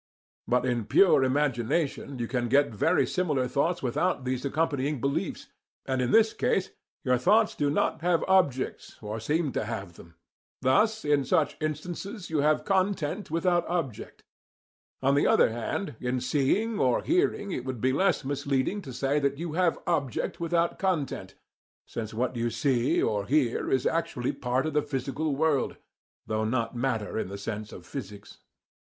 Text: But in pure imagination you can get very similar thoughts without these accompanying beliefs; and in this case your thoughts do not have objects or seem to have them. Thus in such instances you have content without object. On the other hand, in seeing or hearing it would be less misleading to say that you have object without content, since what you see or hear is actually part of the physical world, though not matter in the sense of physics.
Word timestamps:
But 0.47 0.65
in 0.65 0.85
pure 0.85 1.23
imagination 1.23 2.17
you 2.17 2.27
can 2.27 2.49
get 2.49 2.71
very 2.73 3.05
similar 3.05 3.47
thoughts 3.47 3.83
without 3.83 4.25
these 4.25 4.43
accompanying 4.43 4.99
beliefs; 4.99 5.45
and 5.85 6.01
in 6.01 6.09
this 6.09 6.33
case 6.33 6.71
your 7.03 7.19
thoughts 7.19 7.53
do 7.53 7.69
not 7.69 8.01
have 8.01 8.23
objects 8.27 8.97
or 9.03 9.19
seem 9.19 9.51
to 9.51 9.63
have 9.63 9.93
them. 9.97 10.15
Thus 10.63 11.05
in 11.05 11.23
such 11.23 11.55
instances 11.61 12.31
you 12.31 12.39
have 12.39 12.65
content 12.65 13.29
without 13.29 13.63
object. 13.67 14.23
On 15.03 15.13
the 15.13 15.27
other 15.27 15.51
hand, 15.51 15.95
in 15.99 16.19
seeing 16.19 16.79
or 16.79 17.03
hearing 17.03 17.51
it 17.51 17.63
would 17.63 17.79
be 17.79 17.93
less 17.93 18.25
misleading 18.25 18.81
to 18.81 18.93
say 18.93 19.19
that 19.19 19.37
you 19.37 19.53
have 19.53 19.77
object 19.85 20.39
without 20.39 20.79
content, 20.79 21.35
since 21.85 22.11
what 22.11 22.35
you 22.35 22.49
see 22.49 22.99
or 23.03 23.27
hear 23.27 23.69
is 23.69 23.85
actually 23.85 24.31
part 24.31 24.65
of 24.65 24.73
the 24.73 24.81
physical 24.81 25.35
world, 25.35 25.77
though 26.25 26.43
not 26.43 26.75
matter 26.75 27.19
in 27.19 27.27
the 27.29 27.37
sense 27.37 27.71
of 27.71 27.85
physics. 27.85 28.39